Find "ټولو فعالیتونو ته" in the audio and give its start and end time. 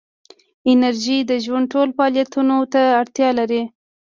1.73-2.81